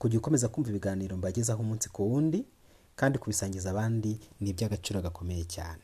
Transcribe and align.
kujya 0.00 0.18
ukomeza 0.18 0.48
kumva 0.48 0.70
ibiganiro 0.72 1.16
mbagezaho 1.20 1.60
umunsi 1.62 1.88
ku 1.92 2.00
wundi 2.12 2.40
kandi 2.96 3.18
kubisangiza 3.20 3.70
abandi 3.70 4.16
ni 4.40 4.50
iby'agaciro 4.50 4.98
gakomeye 5.04 5.44
cyane. 5.44 5.82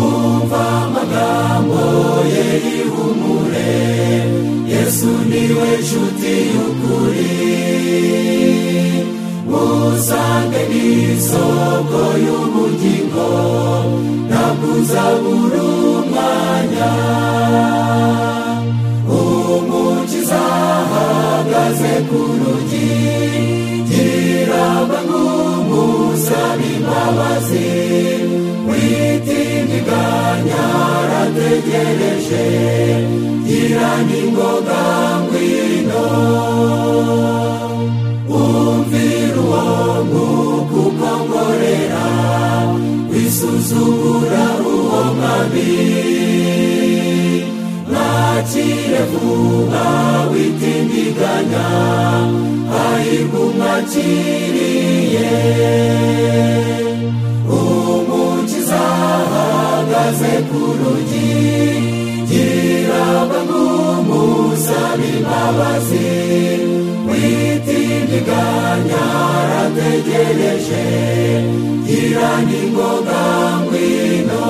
umva 0.00 0.62
amagambo 0.84 1.82
ye 2.32 2.46
y'ihumure 2.64 3.74
yesu 4.72 5.10
ni 5.30 5.42
we 5.56 5.68
nshuti 5.82 6.32
y'ukuri 6.54 7.36
musange 9.50 10.60
n'isoko 10.70 12.00
y'ubugingo 12.24 13.28
ntabwo 14.28 14.66
uzabura 14.80 15.60
umwanya 15.98 16.90
imbabazi 27.08 27.68
witindiganya 28.68 30.62
arategereje 31.00 32.46
gira 33.46 33.90
n'ingoga 34.08 34.82
ngwino 35.24 36.04
umvira 38.40 39.40
uwo 39.44 39.64
mwuka 40.08 40.76
ukongorera 40.88 42.06
wisuzugura 43.10 44.44
uwo 44.72 45.00
mabi 45.20 45.72
mwakire 47.90 49.00
vuba 49.12 49.86
witindiganya 50.32 51.66
hahirwa 52.72 53.38
umwakiriye 53.48 55.30
ahagaze 59.98 60.32
ku 60.48 60.60
rugi 60.78 61.30
gira 62.30 63.04
bangumusabe 63.30 65.06
imbabazi 65.18 66.10
witindiganya 67.08 69.02
arategereje 69.38 70.86
gira 71.86 72.30
n'ingoga 72.46 73.22
ngwino 73.62 74.46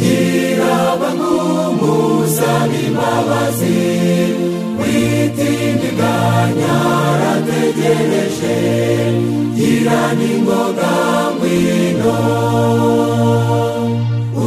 gira 0.00 0.76
bangumusaba 1.00 2.76
imbabazi 2.86 3.76
witindiganya 4.80 6.74
arategereje 7.08 8.56
gira 9.56 10.00
n'ingoga 10.18 10.94
ngwino 11.36 12.18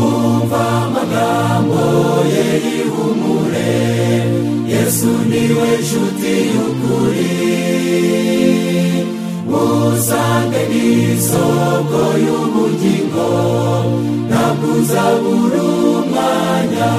umva 0.02 0.64
amagambo 0.86 1.84
ye 2.34 2.46
y'ihumure 2.66 3.74
yesu 4.74 5.12
ni 5.30 5.44
we 5.58 5.70
nshuti 5.82 6.34
y'ukuri 6.54 7.36
musange 9.50 10.62
n'isoko 10.72 12.02
y'ubugingo 13.18 13.28
ntabwo 14.30 14.68
uzabura 14.80 15.60
umwanya 16.00 16.92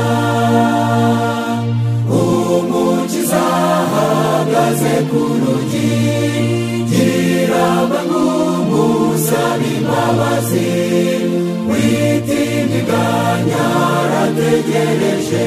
umukiza 2.21 3.43
ahagaze 3.81 4.95
ku 5.11 5.21
rugi 5.43 5.95
gira 6.91 7.67
bangumusaba 7.91 9.65
imbabazi 9.77 10.71
witindiganya 11.71 13.65
arategereje 13.99 15.47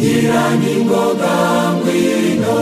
gira 0.00 0.42
n'ingoga 0.60 1.34
ngwino 1.74 2.58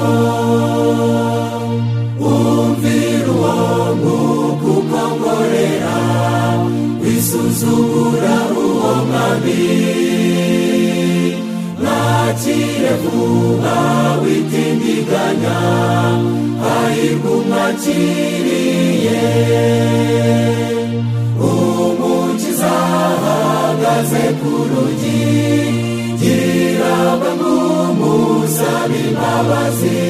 wisuzugura 7.43 8.37
uwo 8.65 8.95
mwami 9.09 9.61
mwakire 11.81 12.93
vuba 13.03 13.77
witindiganya 14.23 15.57
hahirwa 16.63 17.31
umwakiriye 17.39 19.21
umukiza 21.51 22.73
ahagaze 23.07 24.25
ku 24.41 24.51
rugi 24.71 25.23
gira 26.21 26.97
bangumusaba 27.21 28.95
imbabazi 29.07 30.01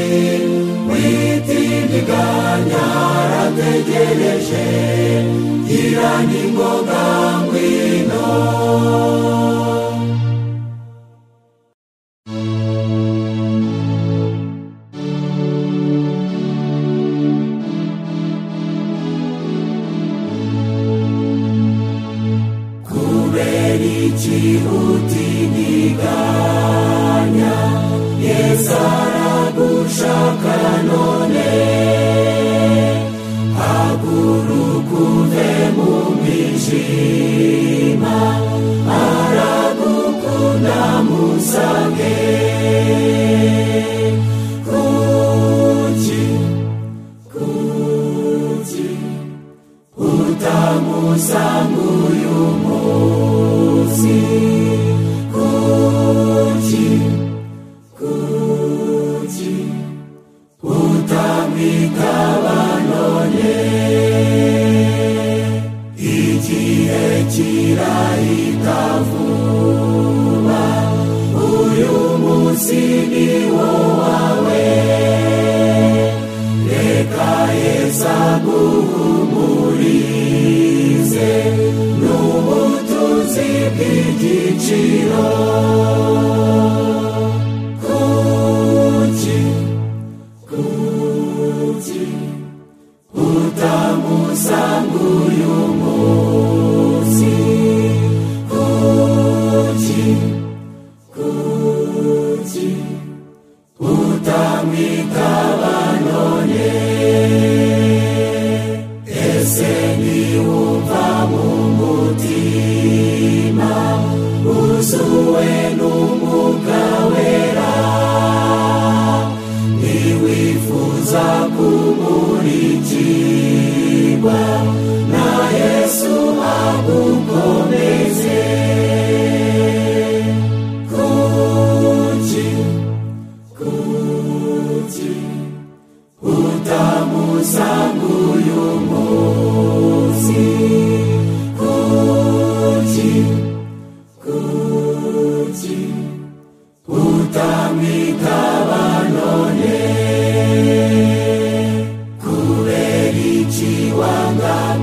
witindiganya 0.91 2.83
arategereje 3.21 4.67
gira 5.69 6.11
n'ingoga 6.29 7.03
ngwino 7.43 8.25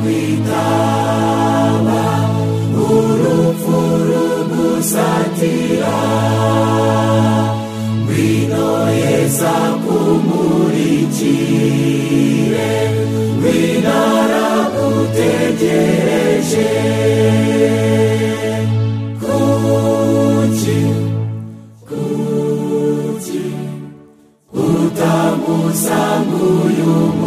kwitaba 0.01 2.01
urupfu 2.89 3.77
rugusatira 4.07 5.97
ngwino 8.03 8.67
yeza 9.01 9.55
kumurikire 11.05 12.71
ngwino 13.37 13.95
aragutegereje 14.21 16.69
kuki 19.23 20.79
kuki 21.87 23.43
utamusanguye 24.65 26.83
umuntu 26.83 27.24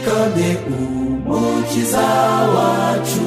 rushikamye 0.00 0.50
umukiza 1.34 2.06
wacu 2.54 3.22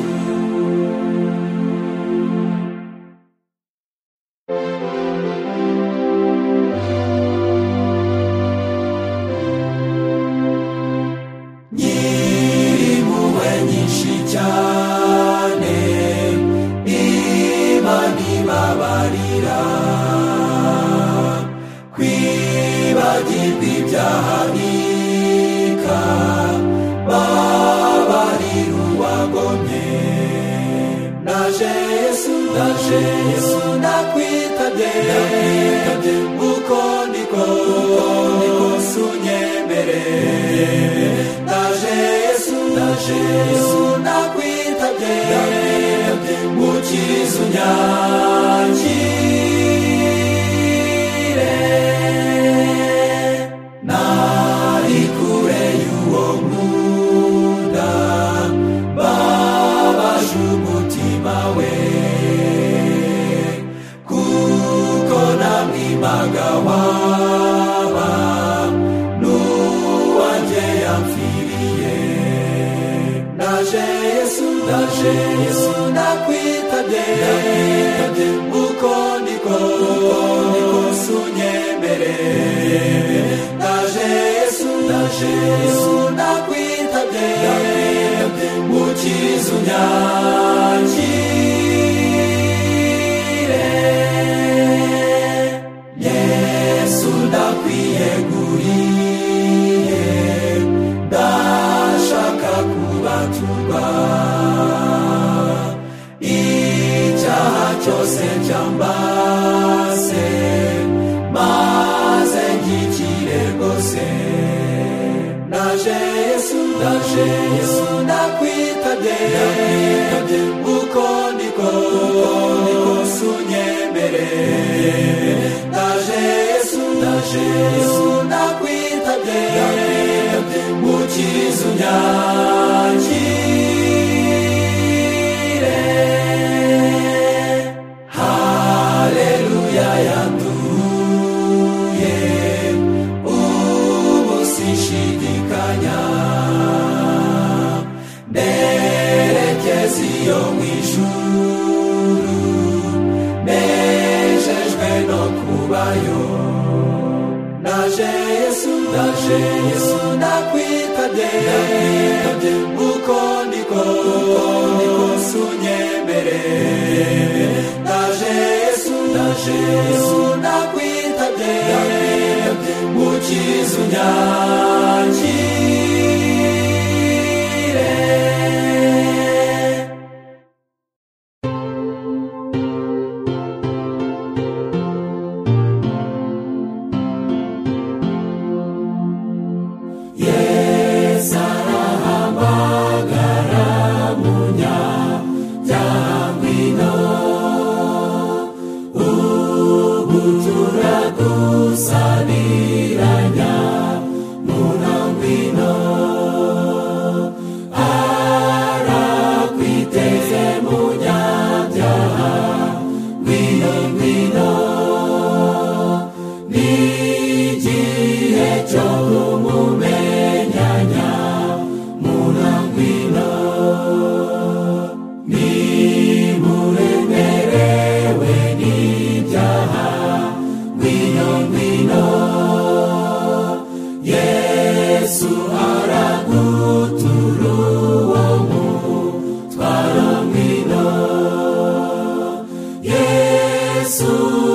Yesu 243.93 244.52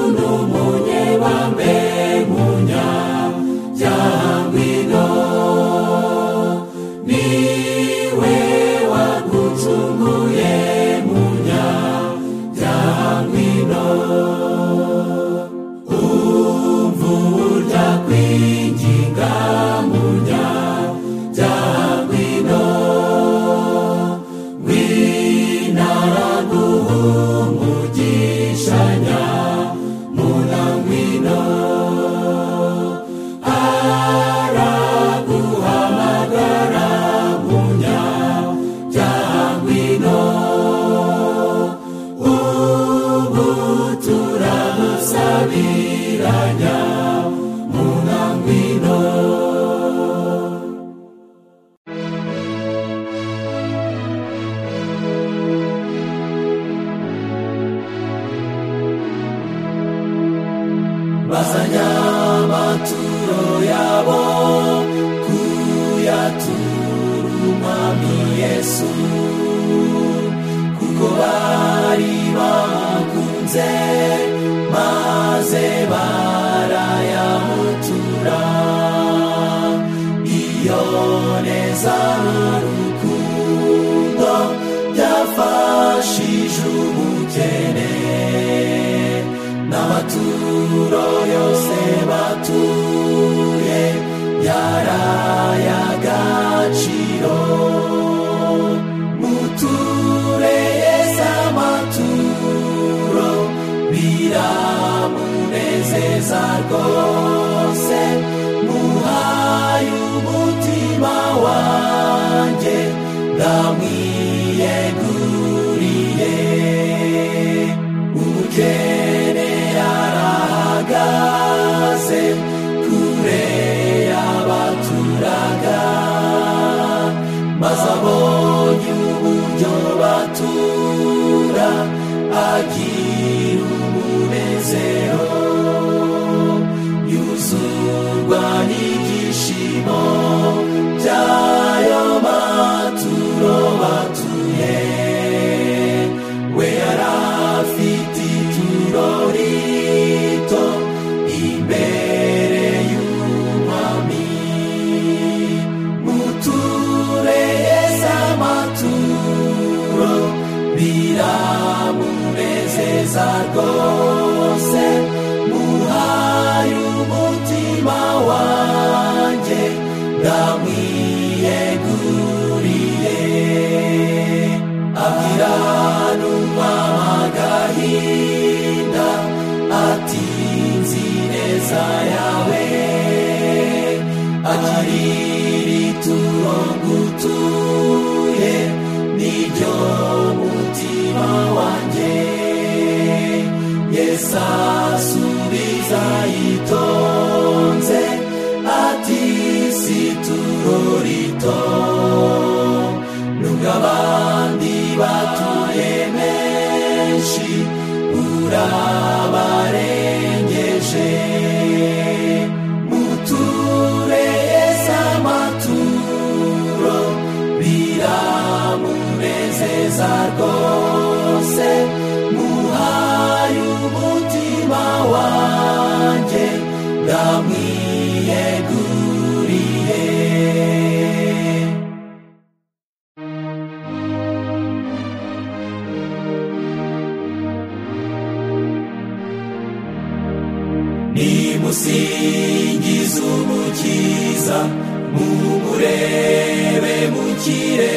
mukire 247.48 247.96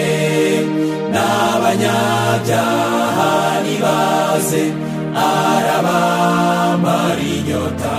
n'abanyabyaha 1.14 3.30
ntibaze 3.64 4.64
arabambara 5.32 7.22
inyota 7.36 7.98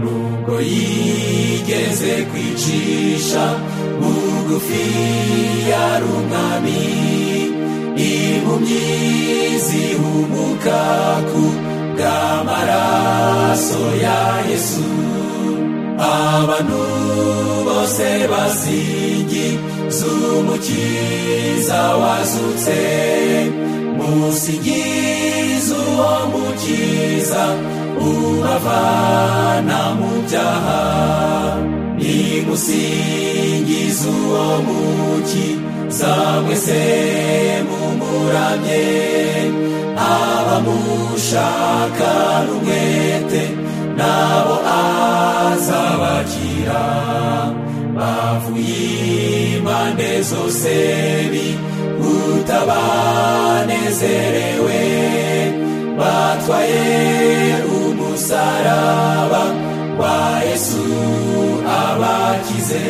nubwo 0.00 0.54
yigeze 0.70 2.12
kwicisha 2.30 3.44
bugufi 4.00 4.84
yari 5.70 6.06
umwami 6.18 6.80
impumyi 8.10 8.86
zihumuka 9.66 10.80
ku 11.30 11.42
bw'amaraso 11.94 13.82
ya 14.04 14.20
yesu. 14.50 14.86
Abantu 15.98 16.80
bose 17.66 18.08
bazingi 18.30 19.46
z'umukiza 19.98 21.80
wazutse 22.02 22.78
musingize 23.96 25.74
uwo 25.88 26.12
mukiza 26.32 27.42
ubavana 28.08 29.78
mu 29.98 30.10
byaha. 30.26 30.82
Nimusingize 31.98 34.06
uwo 34.18 34.44
mukiza 34.66 36.12
mwese 36.44 36.80
mumuramye. 37.68 38.84
Abamushaka 40.14 42.10
n'umwete 42.46 43.42
nabo 43.98 44.56
azabakira 44.82 46.82
bavuye 47.96 48.82
impande 49.56 50.10
zose 50.30 50.72
bihuta 51.32 52.58
banezerewe 52.70 54.80
batwaye 55.98 56.86
umusaraba 57.78 59.42
wa 60.00 60.16
yesu 60.48 60.84
abakize. 61.82 62.86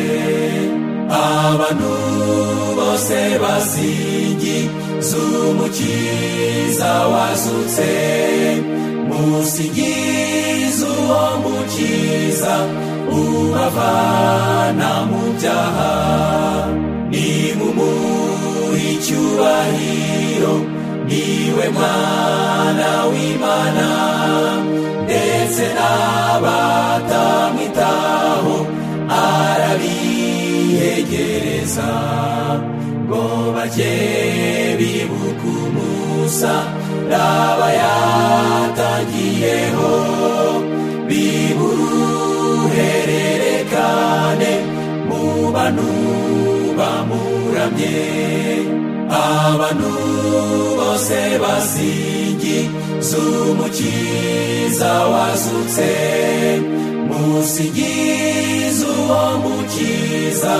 Abantu 1.09 1.93
bose 2.77 3.19
basingiza 3.41 5.17
umukiza 5.49 6.91
wazutse. 7.13 7.91
Musingiza 9.09 10.85
uwo 10.87 11.23
mukiza 11.43 12.55
ubavana 13.21 14.91
mu 15.09 15.21
byaha 15.37 15.91
nimumuhe 17.11 18.83
icyubahiro 18.95 20.53
ni 21.07 21.25
we 21.55 21.65
mwana 21.75 22.89
w'imana. 23.11 23.87
Ndetse 25.05 25.63
n'abatamwitaho 25.77 28.55
arabiyegereza 29.25 31.89
ngo 33.05 33.23
bajye 33.55 33.93
bibuka 34.79 35.45
umusa 35.65 36.53
raba 37.11 37.67
yatangiyeho 37.81 39.91
biburuhererekane 41.07 41.94
mu 45.73 45.75
bantu 45.81 45.89
bamuramye 46.77 47.97
abantu 49.09 49.89
bose 50.77 51.19
basingiza 51.41 53.17
umukiza 53.17 54.91
wazutse. 55.13 55.89
Musingiza 57.09 58.85
uwo 58.93 59.21
mukiza 59.43 60.53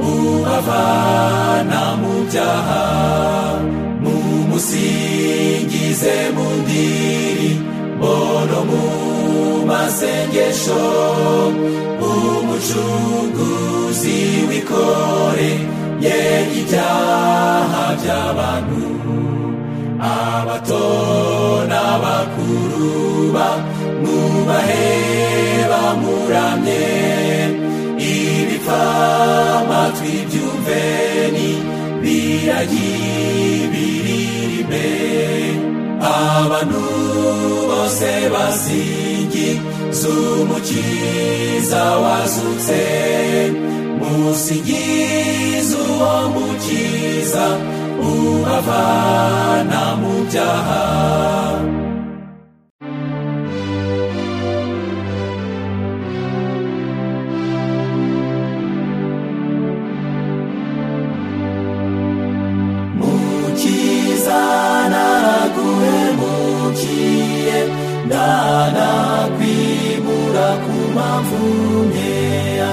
ubavana 0.00 1.82
mu 2.00 2.12
byaha. 2.28 2.84
Mumusingize 4.02 6.14
mu 6.36 6.46
ndiri 6.62 7.50
mbono 7.96 8.58
mu 8.70 8.82
masengesho 9.68 10.80
umucunguzi 12.86 14.18
w'ikore 14.48 15.50
ye 16.04 16.18
ibyaha 16.60 17.84
by'abantu 18.00 18.82
abato 20.14 20.84
n'abakuru 21.70 22.88
bamwubahe 23.34 24.88
bamuramye 25.70 26.84
ibipfamatwi 28.14 30.12
byumveni 30.28 31.50
biragibiririmbe 32.02 34.86
abantu 36.06 36.82
bose 37.68 38.10
basingiza 38.32 40.08
umukiza 40.08 41.82
wazutse. 42.04 42.80
Musingiza 43.98 45.76
uwo 45.88 46.14
mukiza 46.34 47.46
ubavana 48.10 49.82
mu 50.00 50.12
byaha. 50.28 50.82
Nkeya 71.24 72.70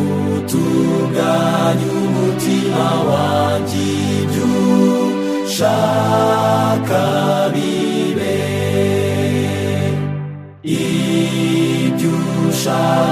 utunganya 0.00 1.86
umutima 2.02 2.86
wanjye 3.10 3.82
ibyo 4.22 4.46
ushaka 5.44 7.02
bibe 7.54 8.38
ibyo 10.64 12.12
ushaka 12.48 13.11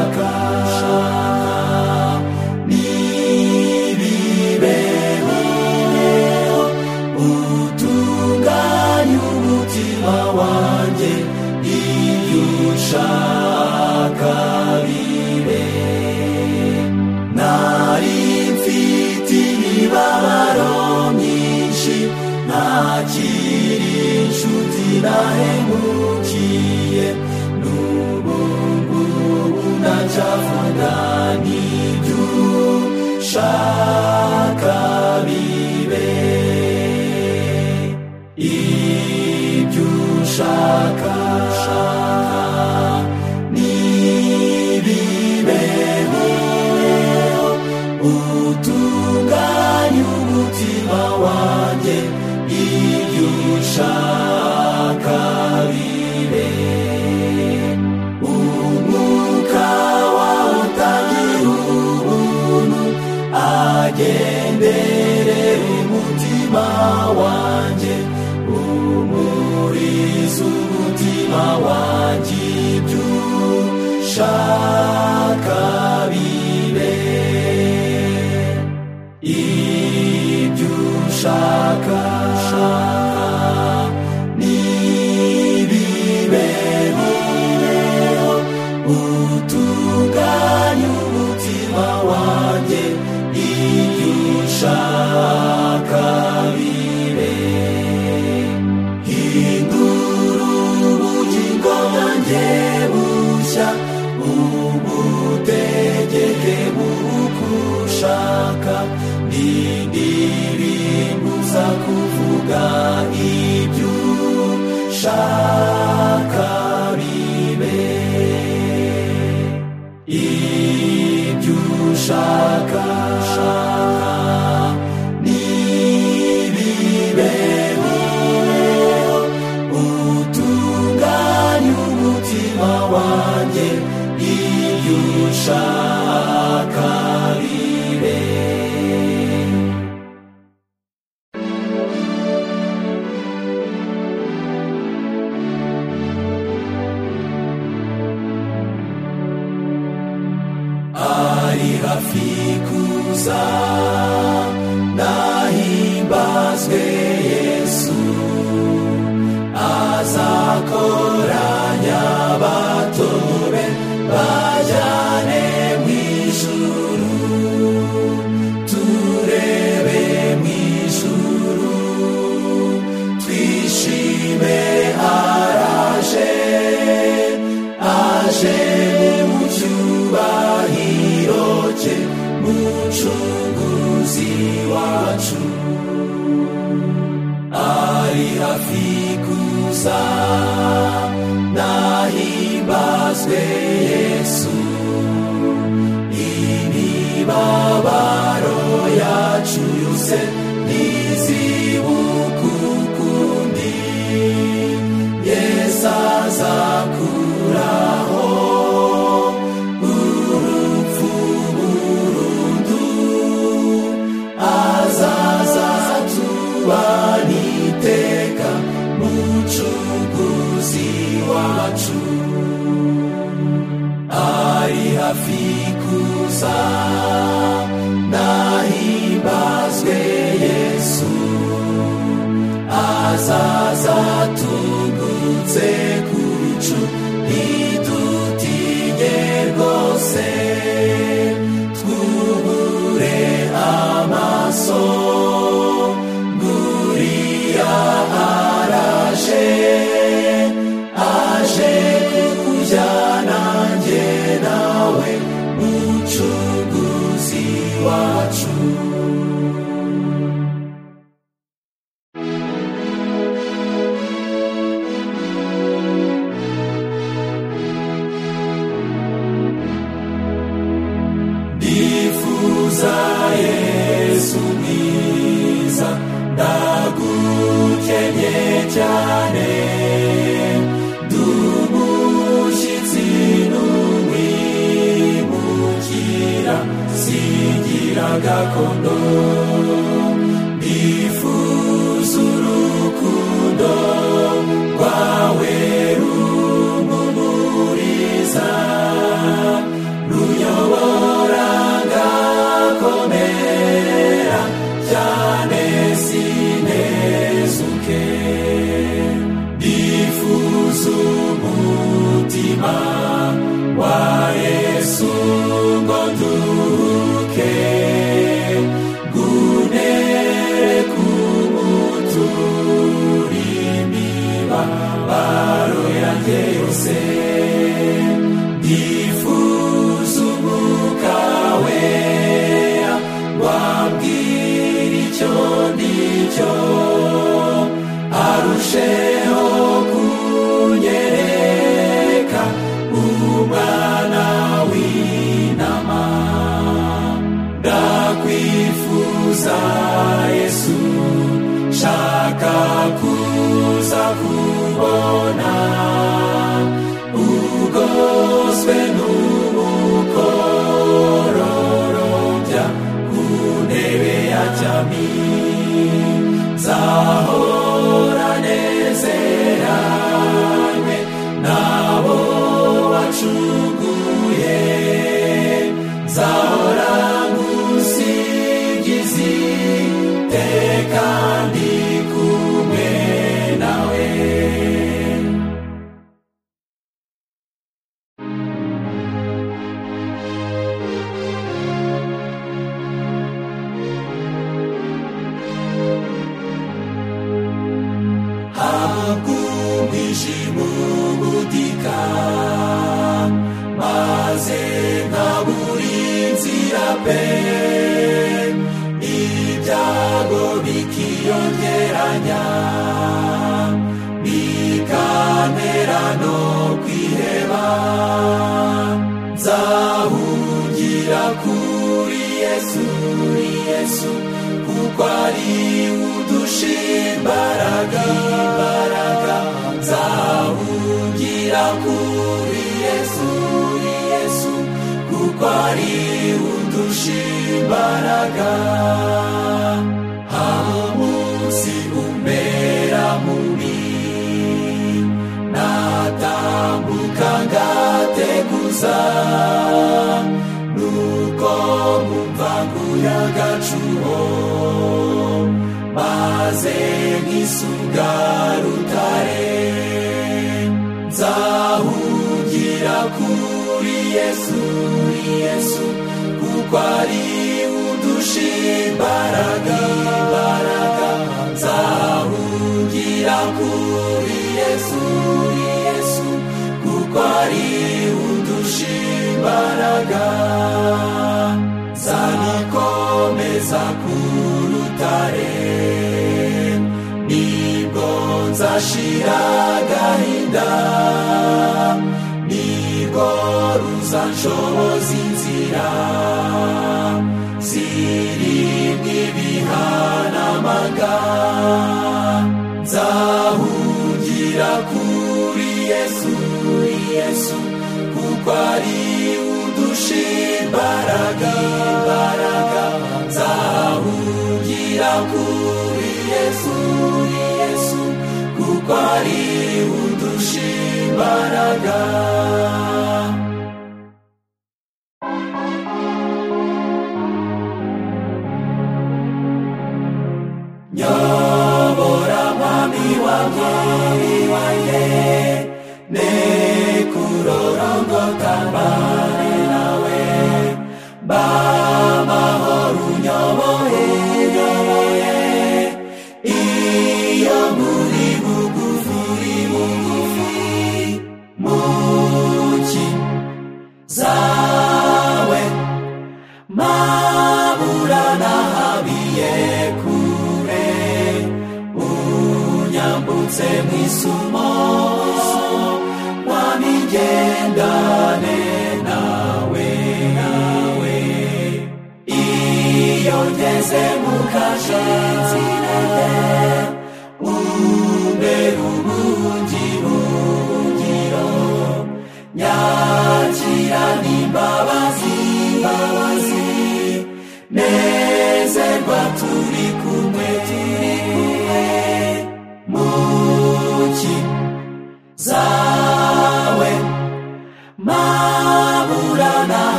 inshuti 25.00 25.06
nahemukiye 25.06 26.39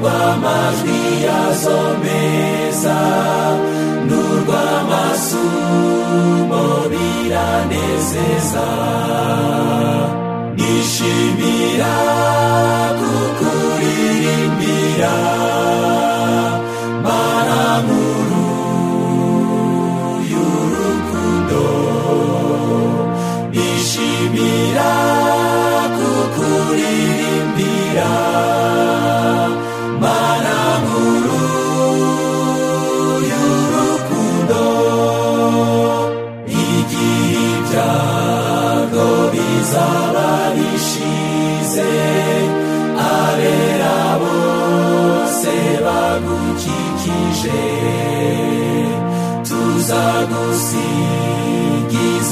n'urw'amajwi 0.00 1.00
asomeza 1.44 2.98
n'urw'amasumo 4.08 6.64
biranezeza 6.90 8.66
nishimira 10.56 11.94
kukuririmbira 13.00 15.14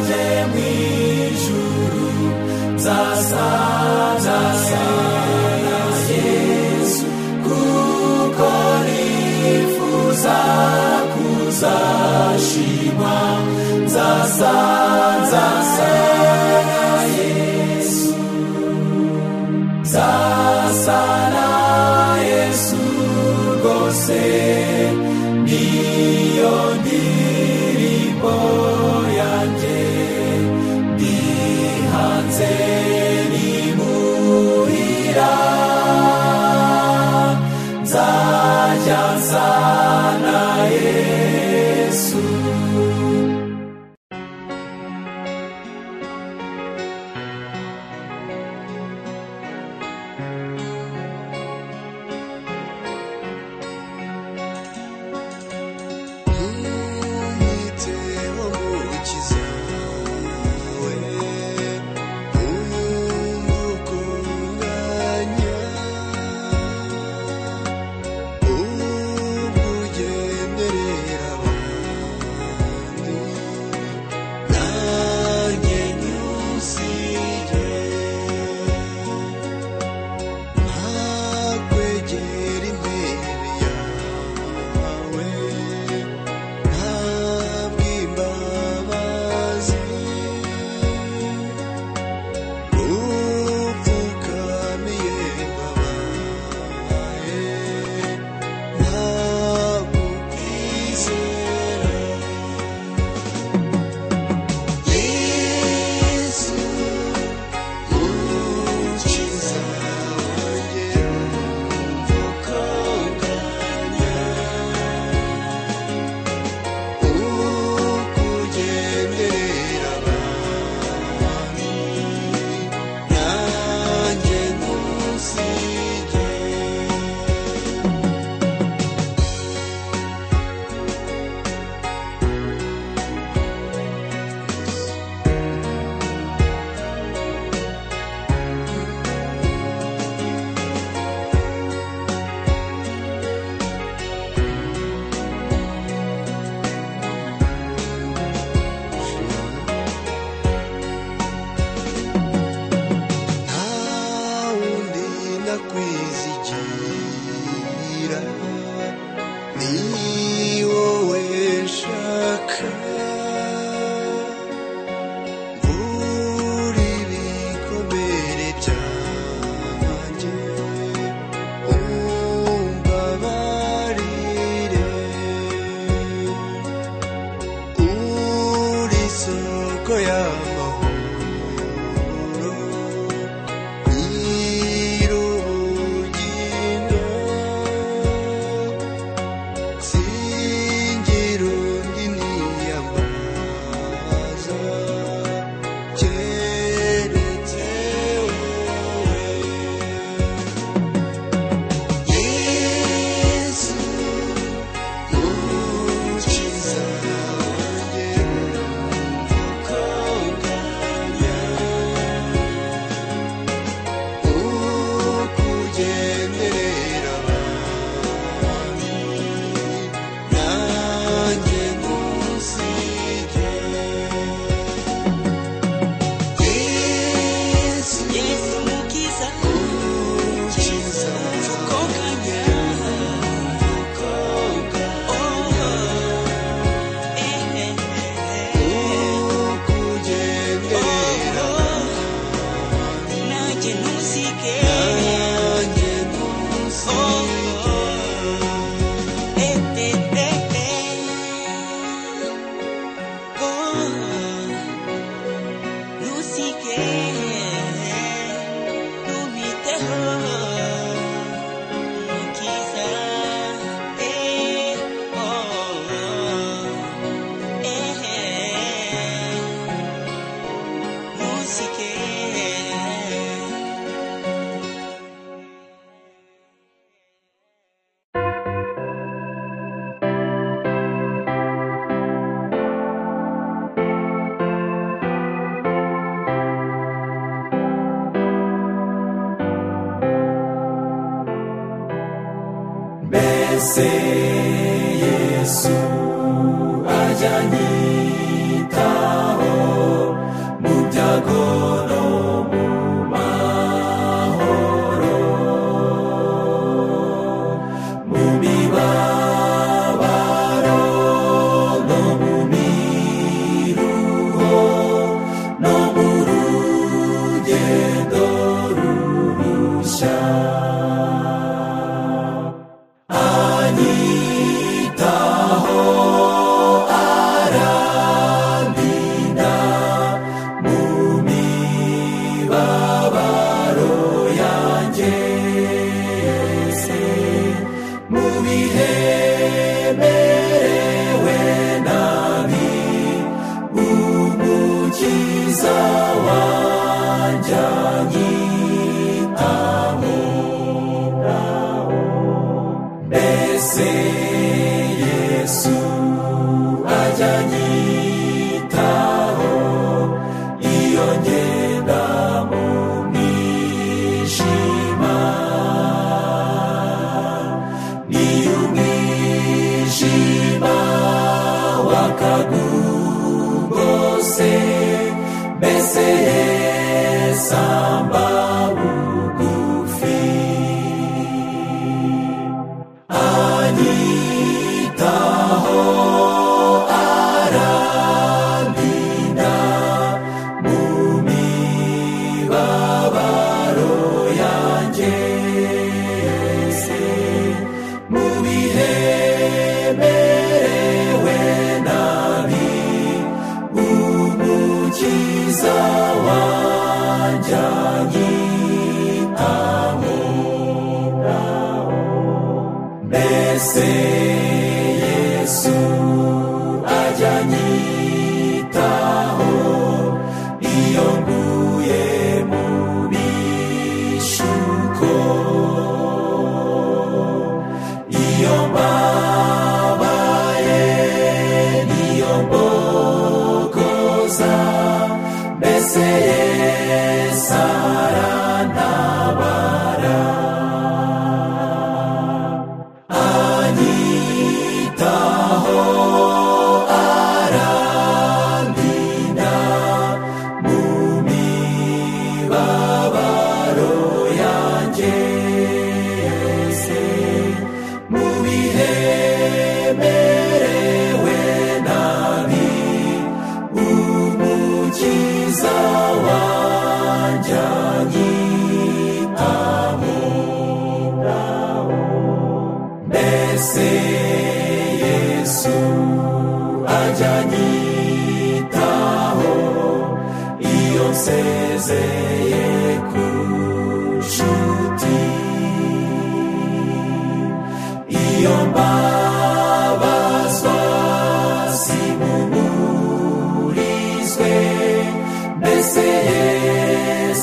nzajye 0.00 0.26
mu 0.50 0.58
ijuru 1.28 2.08
nzasabye 2.74 4.38
na 5.64 5.78
yesu 6.10 7.06
kuko 7.44 8.50
nifuza 8.86 10.38
kuzashima 11.12 13.14
nzasabye 13.84 14.69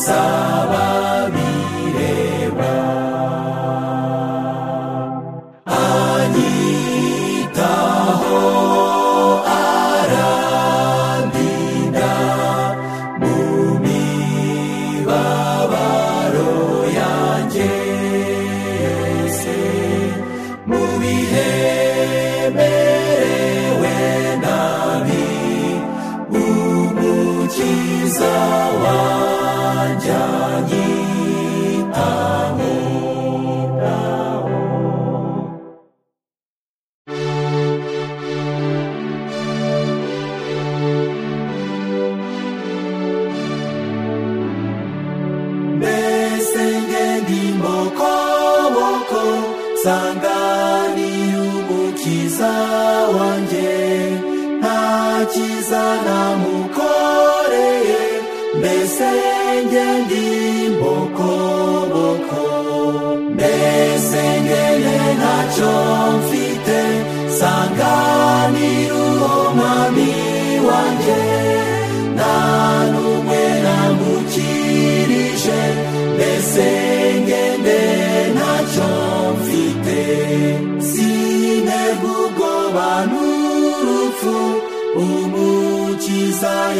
azaba 0.07 0.86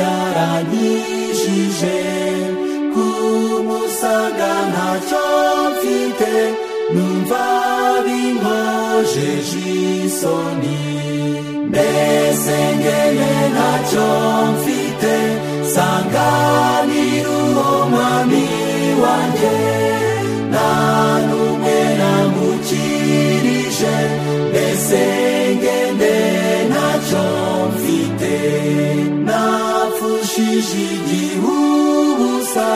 yaranyijije 0.01 1.97
ku 2.93 3.05
musaga 3.68 4.53
ntacyo 4.72 5.26
mfite 5.72 6.34
numva 6.93 7.45
binkojeje 8.05 9.66
isoni 10.05 10.80
mbese 11.70 12.58
ngene 12.80 13.32
ntacyo 13.53 14.08
mfite 14.53 15.16
sanga 15.74 16.30
igihe 30.62 31.38
ubusa 31.38 32.70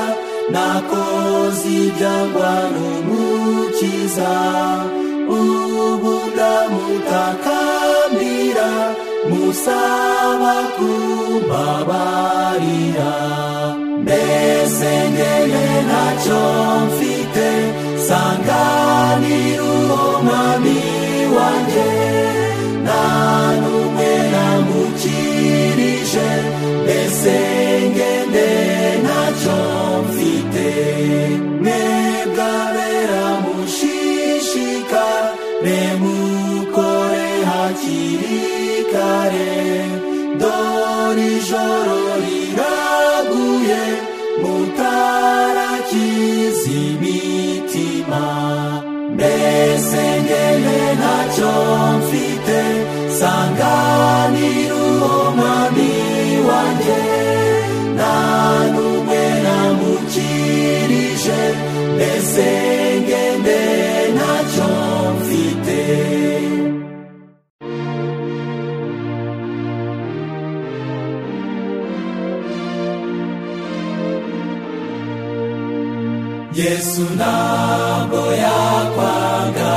nakoze 0.53 1.67
ibyangwa 1.85 2.51
n'umukiza 2.73 4.33
ubu 5.39 6.13
ndamutakambira 6.33 8.69
musaba 9.29 10.55
kumbabarira 10.75 13.11
mbese 14.03 14.91
ngene 15.13 15.63
ntacyo 15.87 16.41
mfite 16.87 17.47
sanganira 18.07 19.63
uwo 19.73 20.01
mwami 20.25 20.79
wanjye 21.35 21.89
nta 22.83 23.03
n'umwe 23.61 24.11
namukirije 24.33 26.27
mbese 26.83 27.37
mfite 28.31 28.49
ntacyo 29.03 29.59
mfite 30.07 30.67
mwebwe 31.61 32.43
abera 32.63 33.23
mushishika 33.43 35.05
remukore 35.65 37.27
hakiri 37.49 38.39
kare. 38.91 39.53
Dore 40.41 41.25
ijoro 41.37 41.99
riraguye 42.23 43.83
mutarakiza 44.41 45.89
imitima 46.87 48.23
mbese 49.13 50.01
ngende 50.23 50.77
ntacyo 50.99 51.53
mfite 51.99 52.59
sanganira 53.19 54.80
yesu 76.81 77.05
ntabwo 77.19 78.21
yakwanga 78.43 79.73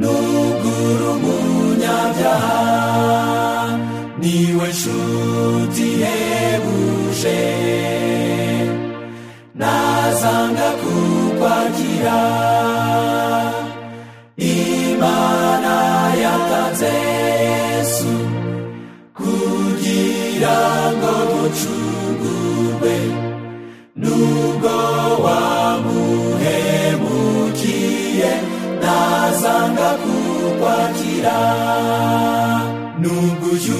nugura 0.00 1.06
umunyabyaha 1.16 2.60
ni 4.20 4.36
we 4.58 4.66
nshuti 4.74 5.86
ihebuje 5.94 7.40
nazanga 9.60 10.68
kukwakira 10.80 12.18
imana 14.38 15.74
yatanze 16.22 16.92
yesu 17.50 18.12
kugira 19.18 20.56
kukwakira 31.26 31.38
nubwo 33.00 33.46
ujya 33.54 33.74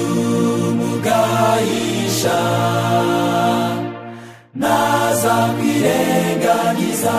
umugayisha 0.69 2.39
naza 4.61 5.35
kwirengagiza 5.57 7.17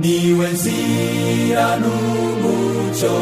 ni 0.00 0.16
we 0.38 0.46
nzira 0.54 1.66
n'umucyo 1.82 3.14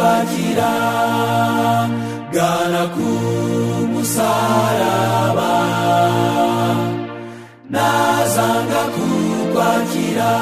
kukwakira 0.00 0.72
gana 2.32 2.82
ku 2.94 3.08
musaraba. 3.92 5.52
Nazanga 7.74 8.82
kukwakira. 8.94 10.32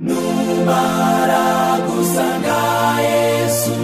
Numara 0.00 1.44
gusanga 1.86 2.60
yesu. 3.08 3.76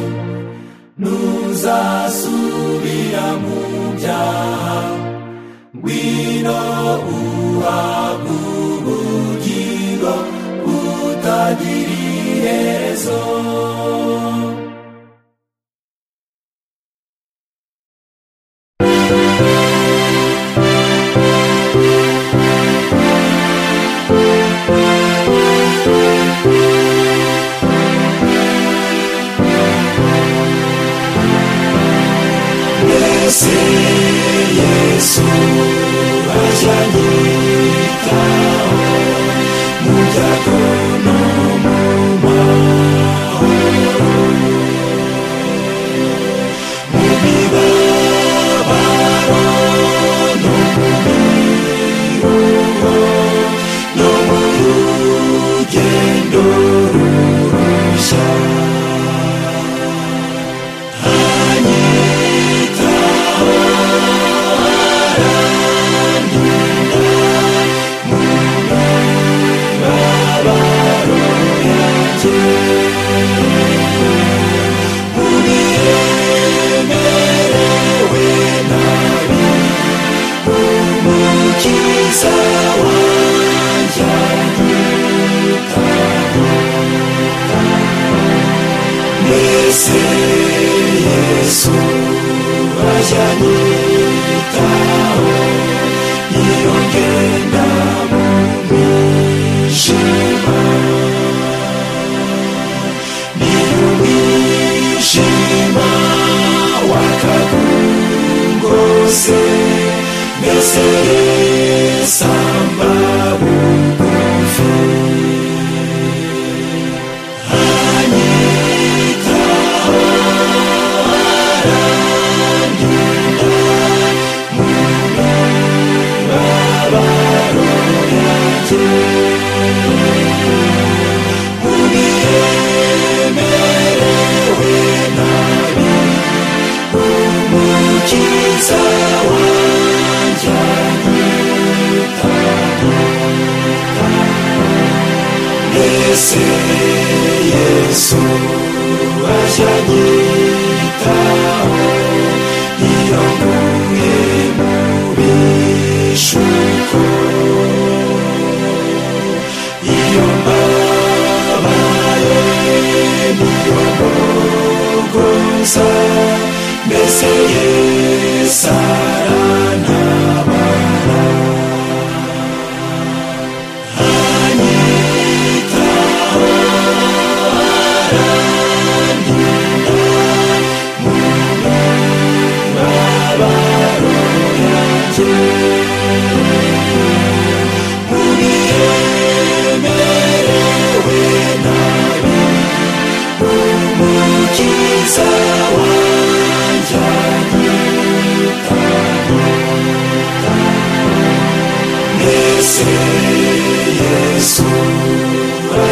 Ntuzasubira 1.00 3.26
mu 3.42 3.56
byaha. 3.96 4.76
Ngwino 5.76 6.60
uhabwa 7.16 8.34
ubugingo 8.74 10.14
butagira 10.64 11.77
iherezo 13.08 14.17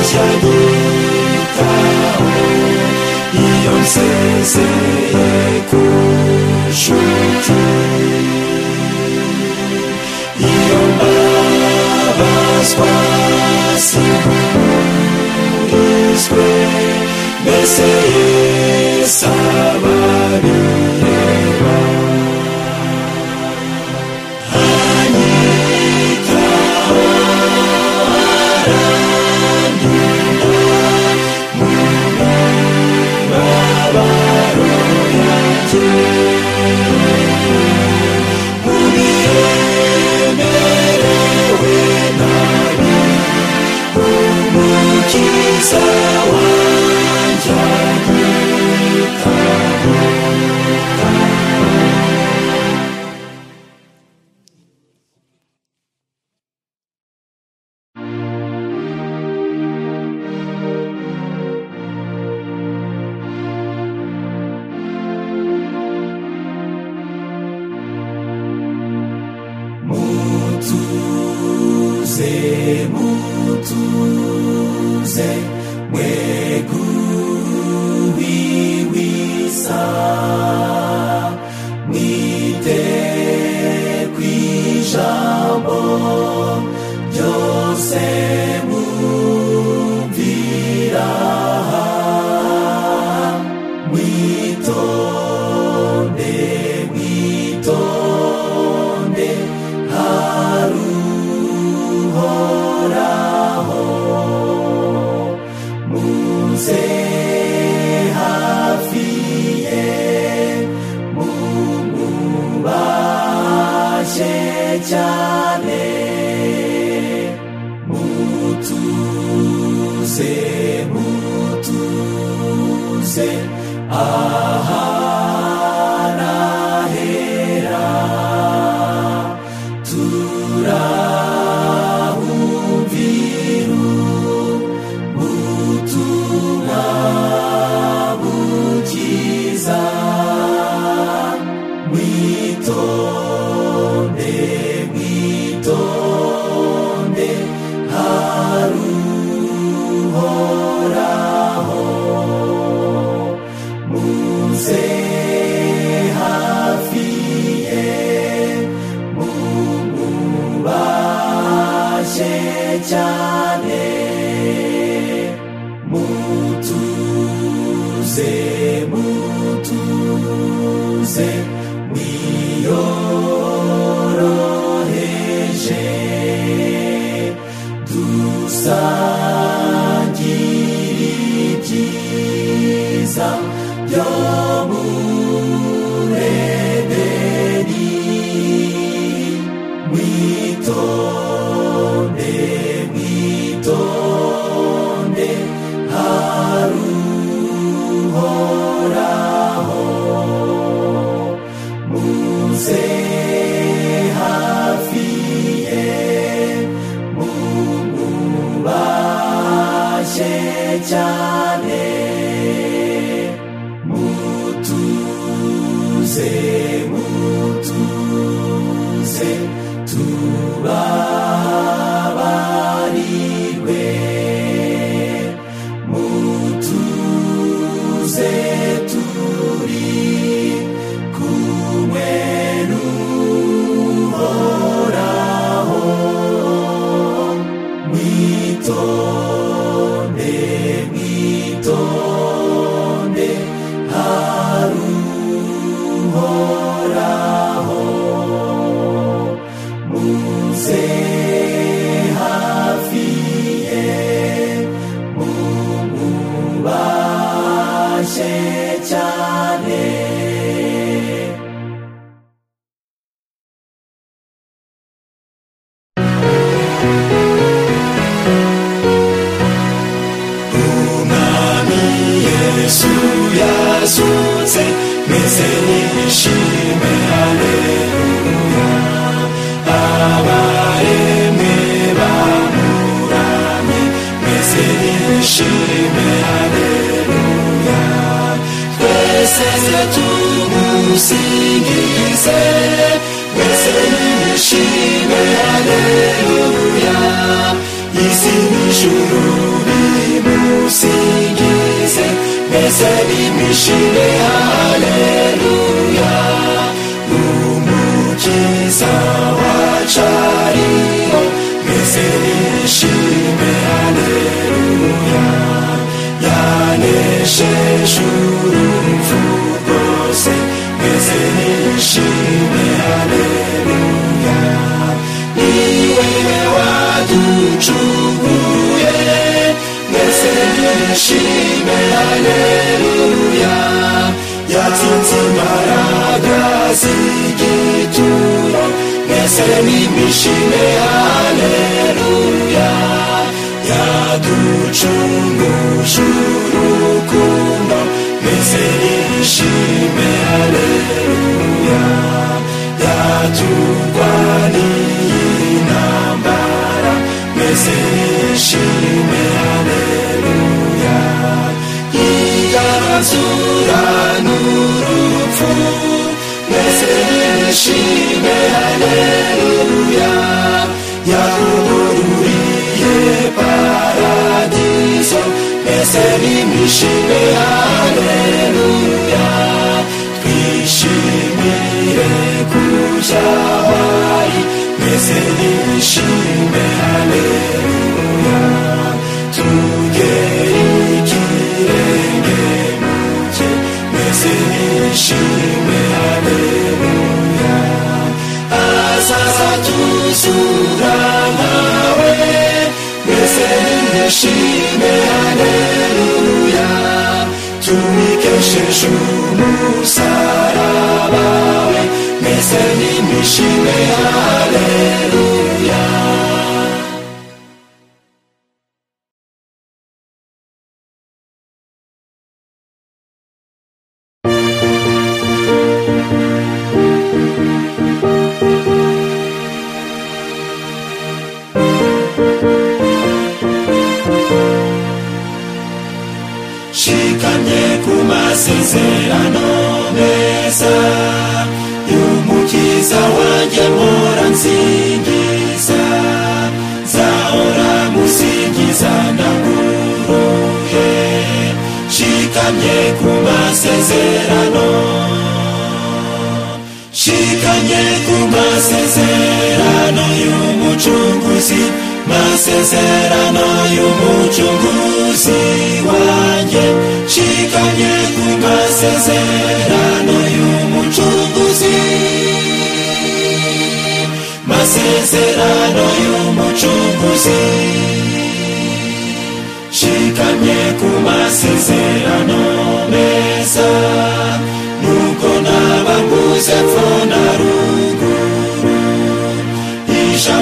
ajya 0.06 0.22
anyitaho 0.32 2.28
iyo 3.46 3.72
nsezeye 3.82 5.28
ku 5.70 5.82
nshuti 6.70 7.60
iyo 10.50 10.78
mbabazwa 10.94 12.90
sinkurizwe 13.86 16.46
mbese 17.42 17.88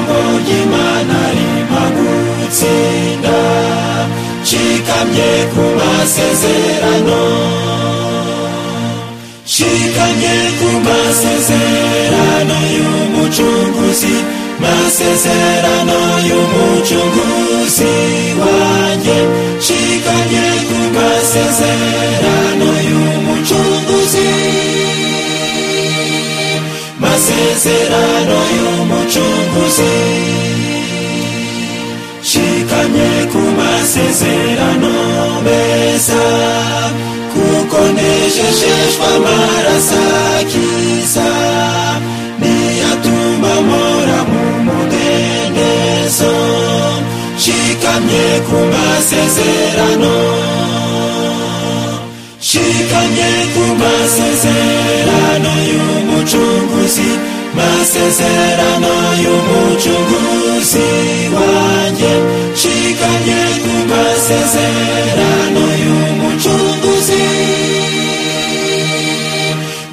ijambo 0.05 0.39
ry'imana 0.45 1.19
rima 1.35 1.83
gutsinda 1.97 3.39
shikamye 4.49 5.31
ku 5.53 5.63
masezerano. 5.79 7.21
Shikamye 9.47 10.37
ku 10.59 10.69
masezerano 10.87 12.57
y'umucunguzi 12.77 14.15
masezerano 14.63 15.99
y'umucunguzi 16.29 17.95
wanjye. 18.41 19.19
Shikamye 19.65 20.47
ku 20.69 20.79
masezerano 20.97 22.69
y'umucunguzi 22.89 22.94
amasezerano 27.25 28.39
y'umucunguzi 28.57 29.95
shikamye 32.31 33.11
ku 33.33 33.41
masezerano 33.59 34.93
meza 35.45 36.25
kuko 37.33 37.79
nejejeshwa 37.97 39.07
amaraso 39.17 40.01
akiza 40.39 41.29
niyatuma 42.41 43.53
mpora 43.69 44.19
mu 44.31 44.43
mudendezo 44.67 46.33
shikamye 47.43 48.27
ku 48.49 48.59
masezerano 48.75 50.15
shikamye 52.49 53.31
ku 53.55 53.65
masezerano 53.81 55.53
y'umucunguzi 55.71 55.94
y'umucunguzi 56.25 57.11
masezerano 57.57 58.93
y'umucunguzi 59.25 60.89
wanjye 61.37 62.13
nshikanye 62.55 63.41
ku 63.65 63.73
masezerano 63.93 65.65
y'umucunguzi 65.85 67.25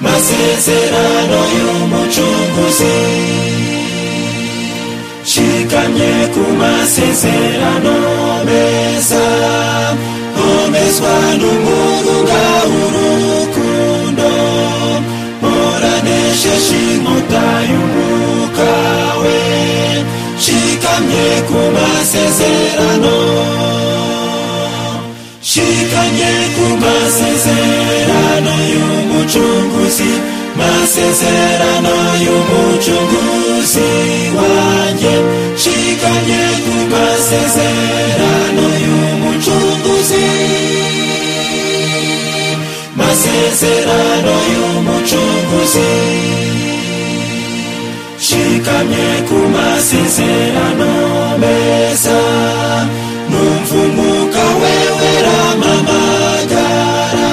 masezerano 0.03 1.40
y'umucunguzi 1.58 2.95
nshikanye 5.24 6.12
ku 6.34 6.44
masezerano 6.62 7.95
meza 8.48 9.26
homezwa 10.38 11.16
n'umurunga 11.40 12.41
shikanye 21.02 21.41
ku 21.49 21.60
masezerano 21.76 23.15
shikanye 25.41 26.32
ku 26.56 26.65
masezerano 26.84 28.53
y'umucunguzi 28.73 30.11
masezerano 30.60 31.94
y'umucunguzi 32.26 33.90
wanjye 34.38 35.14
shikanye 35.61 36.41
ku 36.64 36.73
masezerano 36.94 38.65
y'umucunguzi 38.86 40.26
masezerano 42.99 44.34
y'umucunguzi 44.53 45.90
shikamye 48.62 49.08
ku 49.28 49.38
masezerano 49.56 50.92
meza 51.42 52.20
numva 53.30 53.76
umwuka 53.86 54.44
wewe 54.62 55.10
ramamagara 55.26 57.30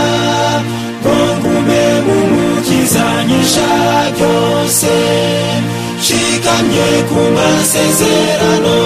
ngo 1.01 1.15
ngume 1.39 1.83
mu 2.07 2.17
mukizanyisha 2.33 3.69
byose 4.17 4.93
shikamye 6.07 6.89
ku 7.09 7.21
masezerano 7.37 8.79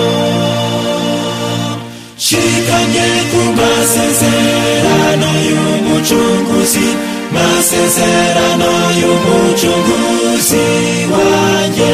shikamye 2.26 3.06
ku 3.30 3.40
masezerano 3.58 5.28
y'umucunguzi 5.48 6.88
masezerano 7.34 8.70
y'umucunguzi 9.00 10.66
wanjye 11.12 11.90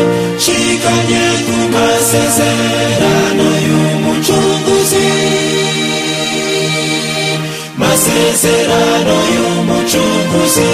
shikamye 0.49 1.25
ku 1.47 1.57
masezerano 1.75 3.49
y'umucunguzi 3.69 5.07
masezerano 7.81 9.17
y'umucunguzi 9.35 10.71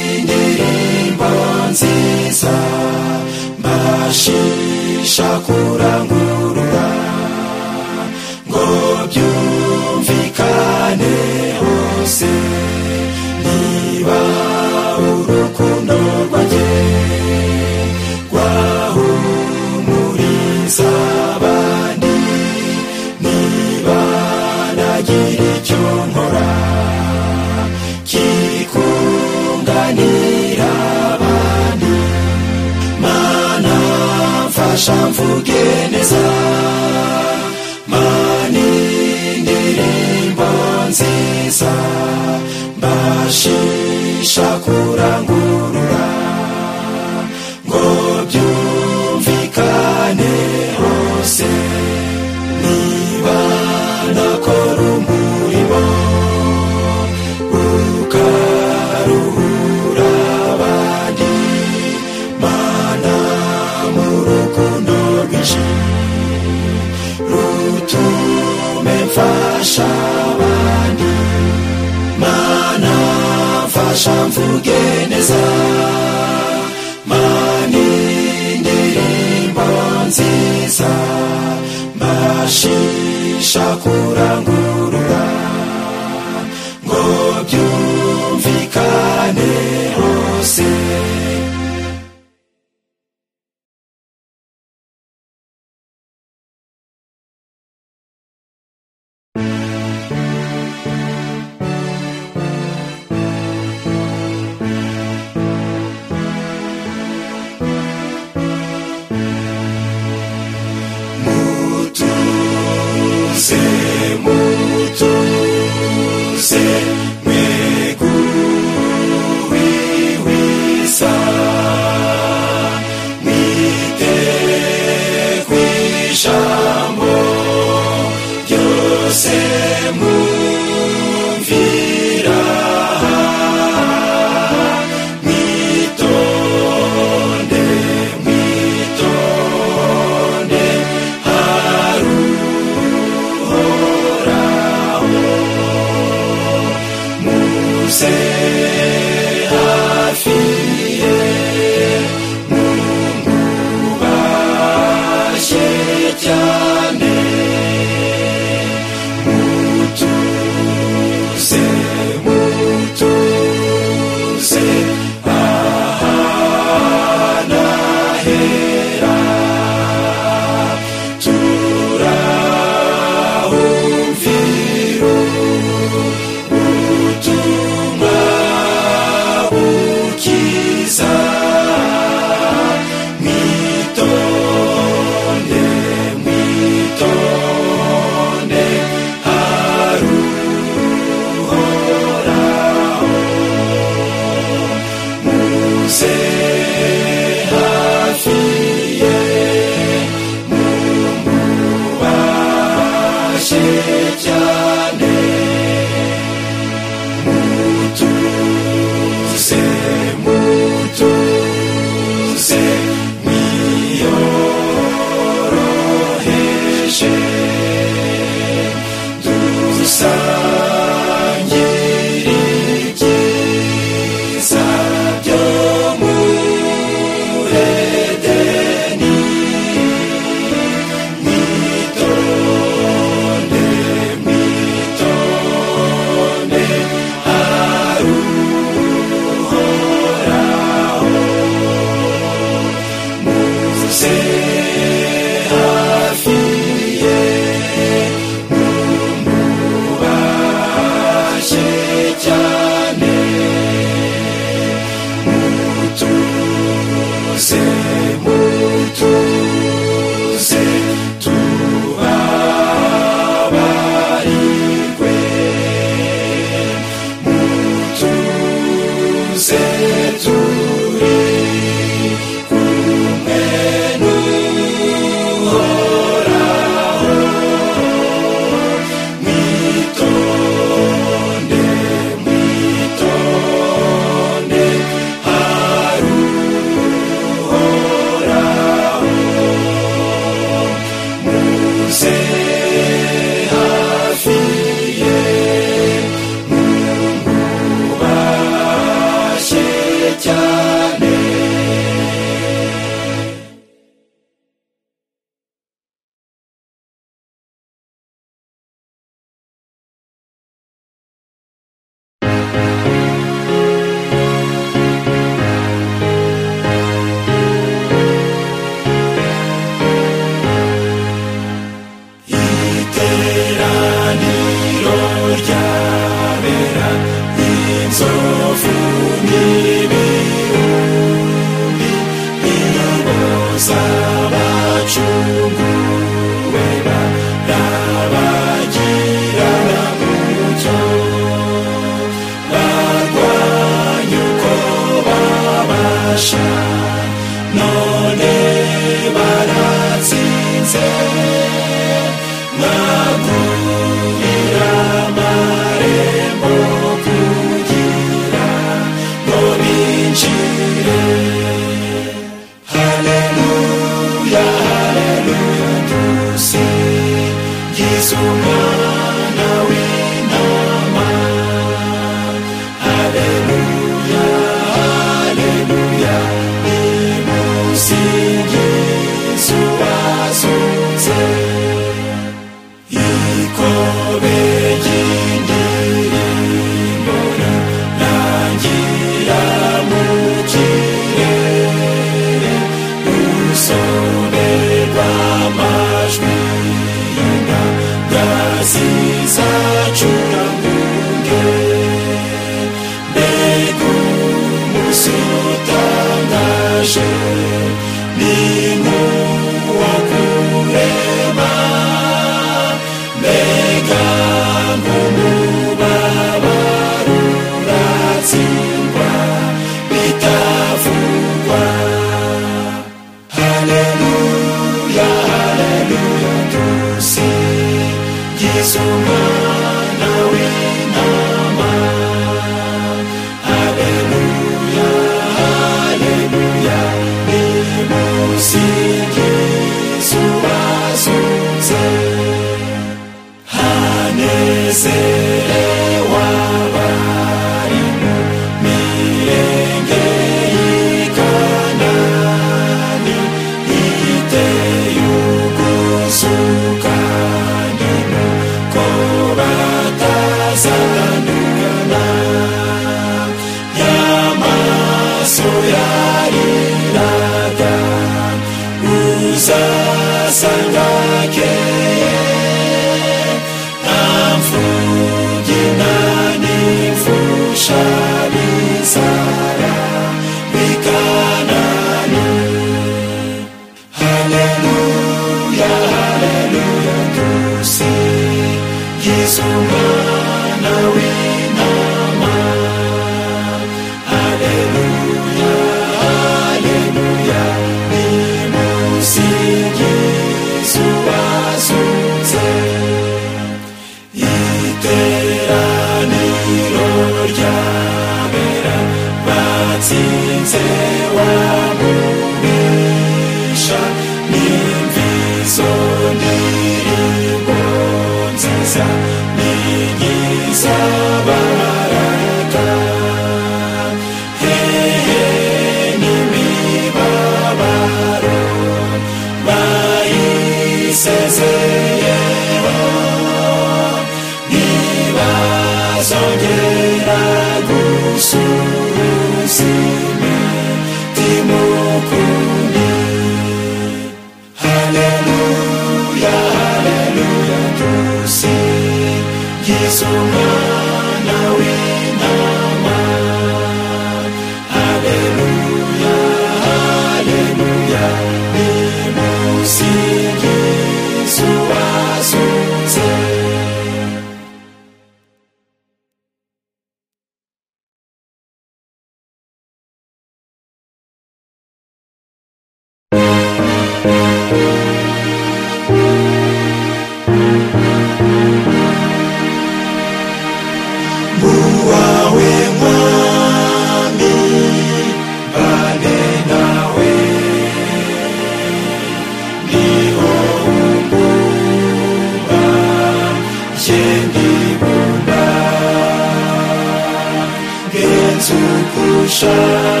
shine. 599.41 600.00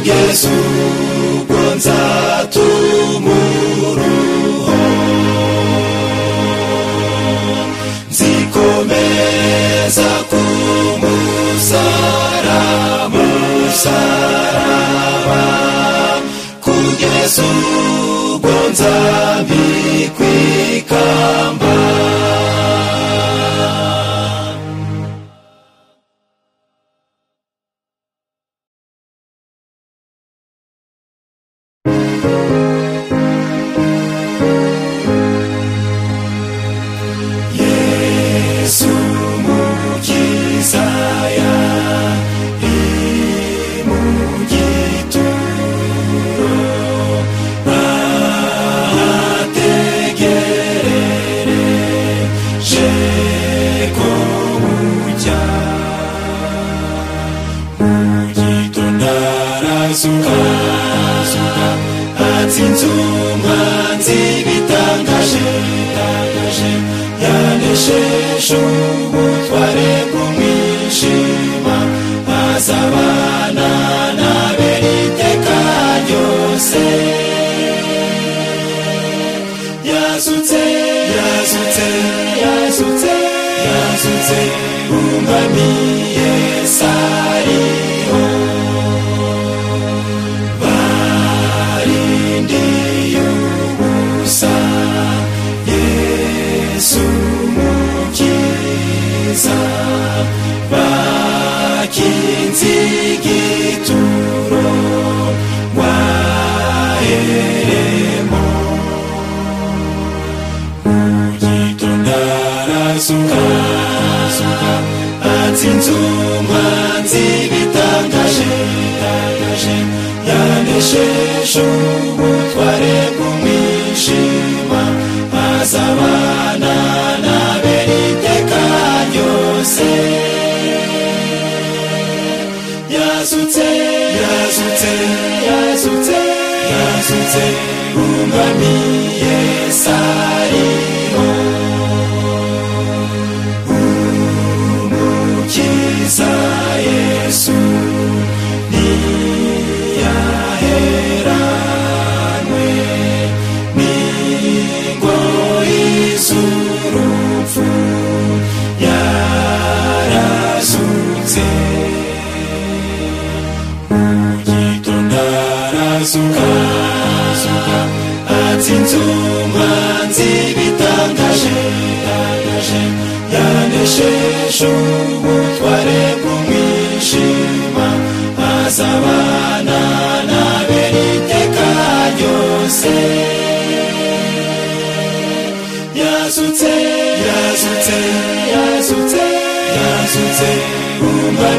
Nzogeza 0.00 0.69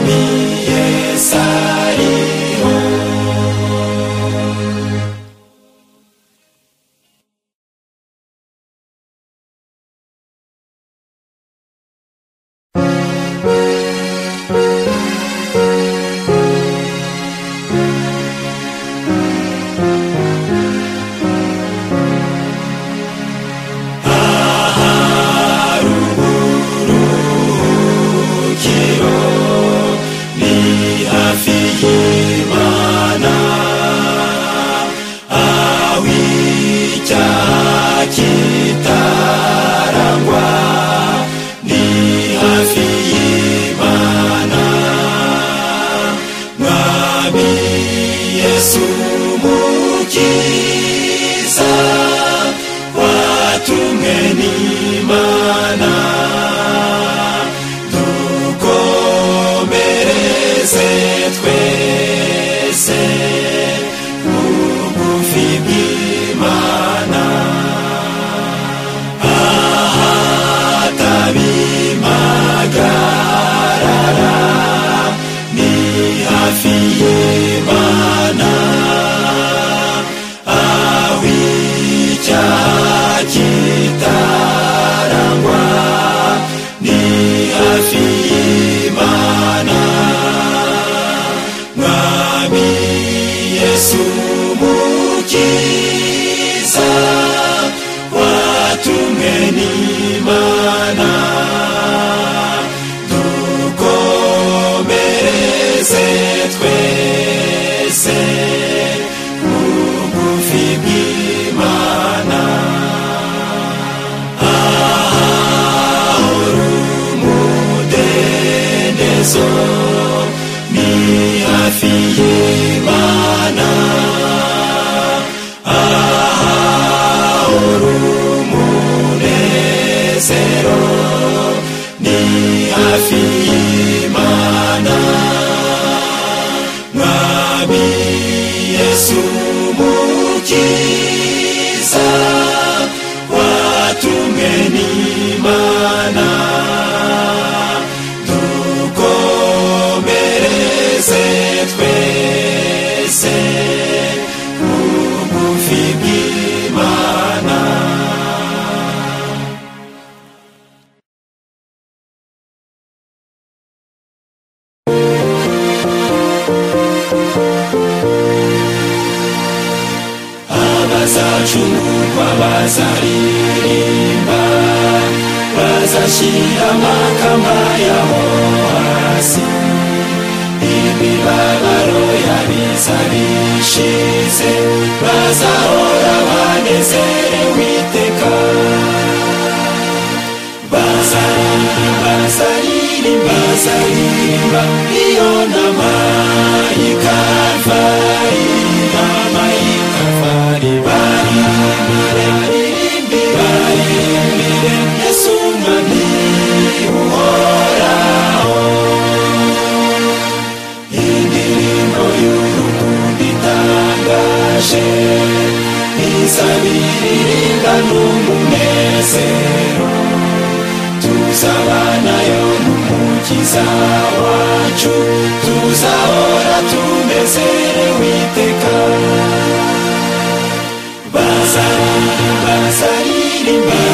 me 0.07 0.40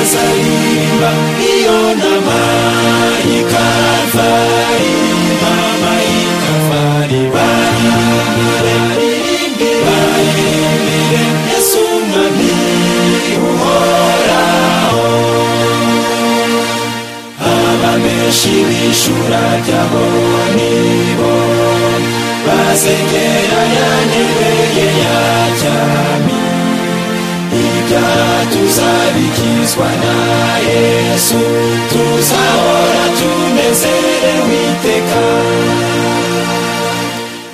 kuzaliwa 0.08 1.12
hiyo 1.40 1.82
na 1.96 2.14
maikafari 2.28 3.66
mama 5.42 5.94
ikafari 6.04 7.22
baririmbire 7.34 8.76
baririmbire 9.86 11.24
yesu 11.56 11.84
mwami 12.10 12.56
uhoraho 13.50 15.10
abameshi 17.40 18.56
b'ishura 18.68 19.44
ry'aboni 19.66 20.74
bo 21.18 21.34
basekera 22.48 23.62
yanebeye 23.78 24.88
ya 25.04 25.20
cyami 25.60 26.38
ibya 27.64 28.08
tuzabika 28.52 29.37
tukizwa 29.68 29.86
na 29.86 30.58
yesu 30.70 31.36
tuzahora 31.92 33.04
tunezerewe 33.20 34.58
iteka 34.72 35.24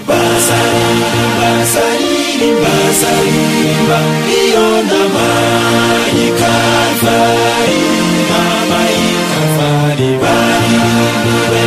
bazarimba 0.08 1.50
zaririmba 1.74 2.74
zaririmba 3.02 3.98
iyo 4.42 4.68
nama 4.90 5.28
y'ikavari 6.18 7.82
mama 8.30 8.80
y'ikavari 9.00 10.10
baririmbiwe 10.22 11.62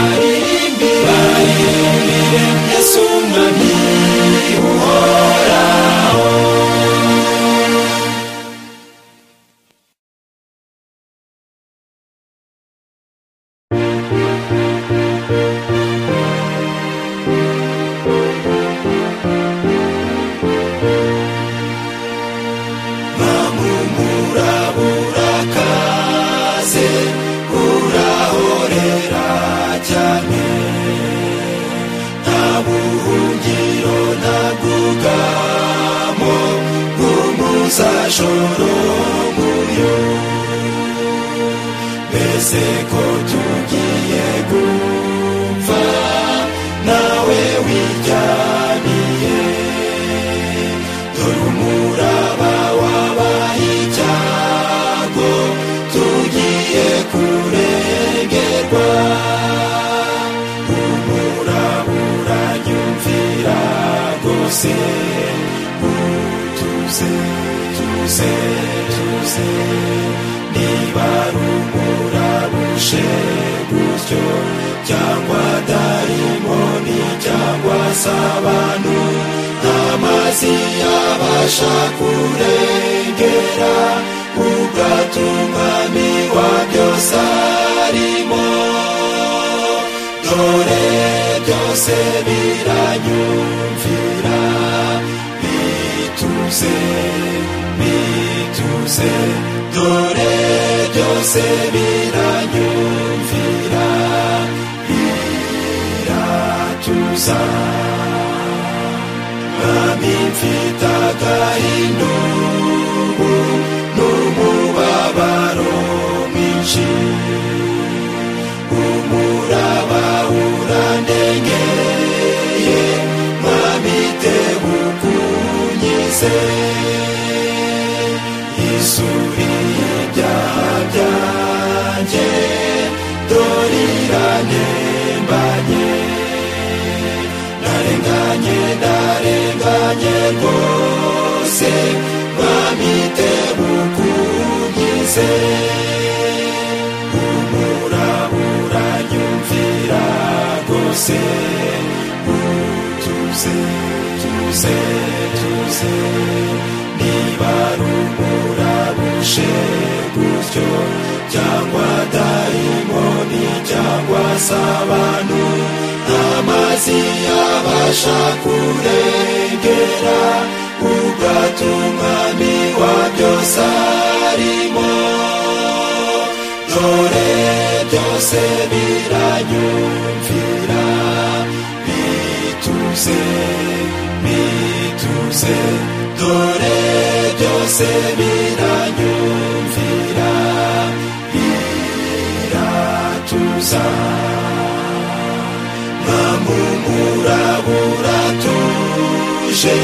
bategereje 199.56 199.76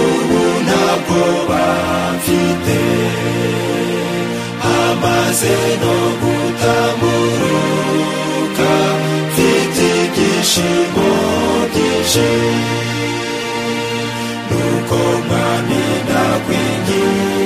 ubu 0.00 0.40
ntabwo 0.66 1.20
bamfite 1.48 2.80
hamaze 4.64 5.56
no 5.82 5.96
gutamuruka 6.20 7.50
mfite 9.28 9.84
ibyishimo 10.04 11.08
byinshi 11.72 12.30
nuko 14.50 14.98
mwami 15.28 15.82
nakwinginze 16.08 17.38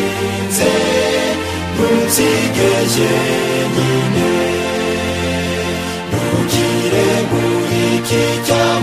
ntubyige 1.75 2.71
nyine 3.75 4.31
ntugire 6.11 7.07
muri 7.31 7.81
iki 7.97 8.23
cyaro 8.47 8.78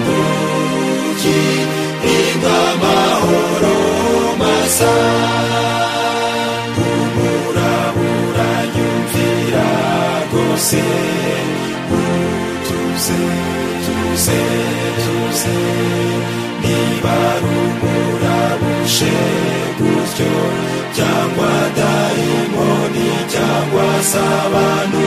asa 4.66 4.94
humurabura 6.76 8.50
yumvira 8.76 9.68
rwose 10.30 10.84
utuze 12.00 13.22
tuze 13.86 14.42
tuze 15.04 15.58
niba 16.62 17.18
rumura 17.42 18.38
bushe 18.62 19.16
gutyo 19.78 20.34
cyangwa 20.96 21.52
dayimoni 21.78 23.10
cyangwa 23.34 23.88
sabanu 24.12 25.06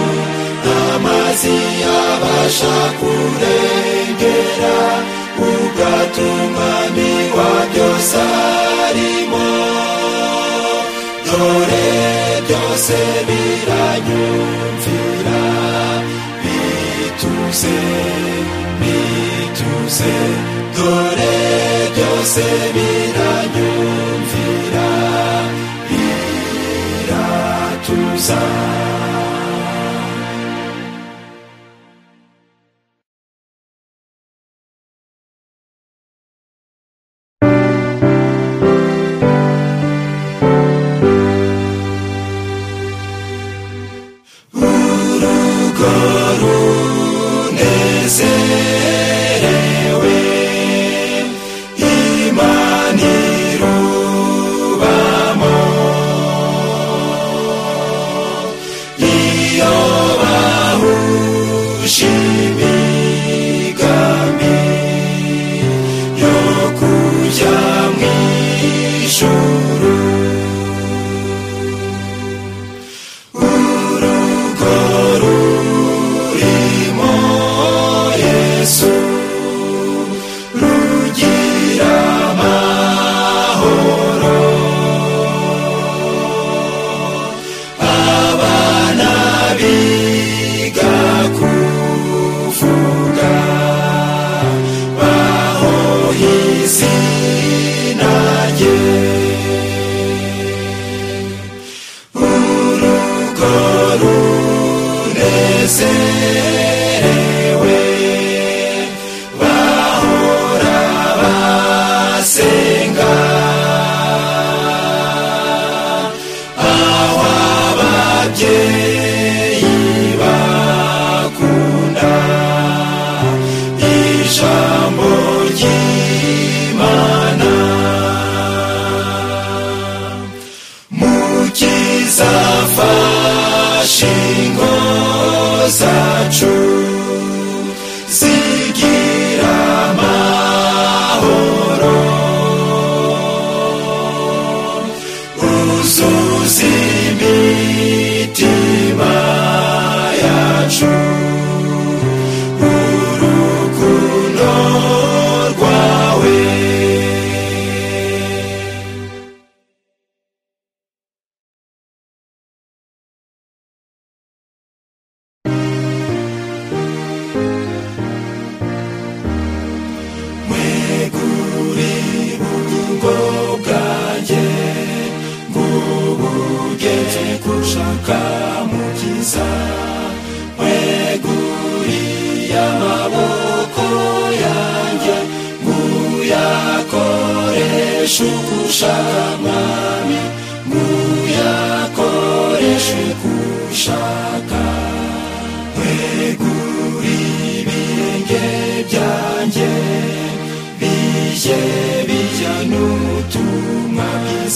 amazi 0.95 1.57
yabasha 1.83 2.75
kurengera 3.01 4.77
ugatuma 5.51 6.71
biwa 6.95 7.51
byose 7.73 8.25
dore 11.39 11.87
byose 12.47 12.97
biranyumvira 13.29 15.43
bituse 16.43 17.77
bituse 18.81 20.13
dore 20.77 21.37
byose 21.95 22.45
biranyumvira 22.75 24.89
biratuza 27.49 28.41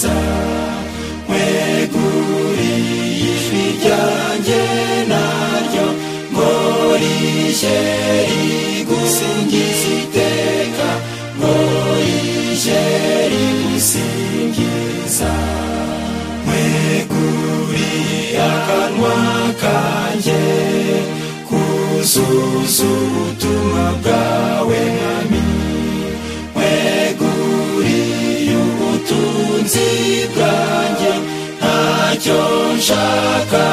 serve. 0.03 0.52
ntacyo 32.23 32.43
nshaka 32.79 33.65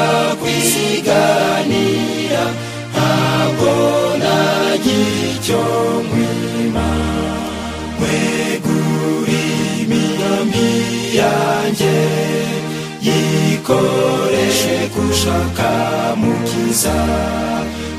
kwisiganira 0.42 2.42
ntabwo 2.92 3.70
nagira 4.22 5.22
icyo 5.30 5.62
mwima. 6.10 6.88
Mwegura 7.98 9.38
iminyambi 9.82 10.68
yanjye 11.20 11.96
yikoreshe 13.06 14.76
gushaka 14.94 15.70
mukiza 16.20 16.96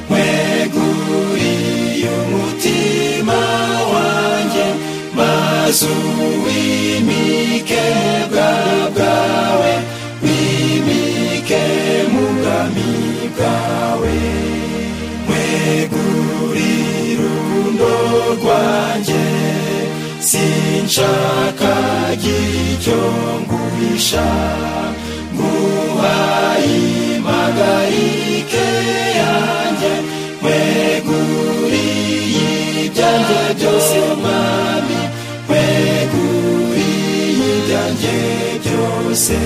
mweguriye 0.10 2.10
umutima 2.24 3.40
wanjye 3.94 4.66
maze 5.18 5.88
uwimike 5.88 7.86
bwa 8.32 8.52
bwawe. 8.96 9.74
sinshaka 20.32 21.74
icyo 22.72 23.00
nguhisha. 23.44 24.28
Nguhaye 25.36 26.76
impagarike 27.16 28.68
yanjye 29.22 29.94
mweguriye 30.42 32.50
ibyanjye 32.86 33.40
byose 33.60 33.98
mwami 34.22 35.00
mweguriye 35.48 37.50
ibyanjye 37.60 38.16
byose 38.64 39.38